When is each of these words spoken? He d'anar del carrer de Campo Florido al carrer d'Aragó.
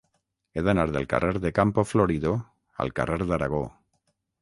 He 0.59 0.63
d'anar 0.67 0.85
del 0.95 1.05
carrer 1.11 1.43
de 1.45 1.53
Campo 1.59 1.85
Florido 1.91 2.35
al 2.87 2.97
carrer 3.01 3.23
d'Aragó. 3.33 3.65